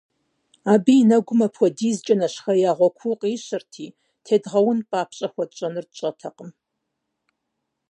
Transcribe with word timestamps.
Абы 0.73 0.93
и 1.01 1.03
нэгум 1.09 1.39
апхуэдизкӀэ 1.45 2.15
нэщхъеягъуэ 2.19 2.89
куу 2.97 3.15
къищырти, 3.21 3.87
тедгъэун 4.25 4.79
папщӏэ 4.89 5.27
хуэтщӏэнур 5.33 5.85
тщӏэртэкъым. 5.91 6.49